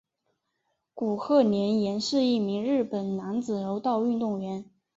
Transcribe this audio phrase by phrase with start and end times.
[0.95, 4.65] 古贺稔彦是一名日本男子柔道运动员。